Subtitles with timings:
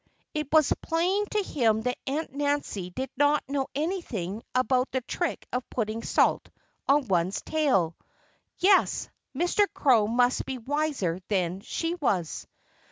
[0.33, 5.69] It was plain to him that Aunt Nancy didn't know anything about the trick of
[5.69, 6.49] putting salt
[6.87, 7.95] on one's tail.
[8.57, 9.09] Yes!
[9.37, 9.67] Mr.
[9.75, 12.47] Crow must be wiser than she was.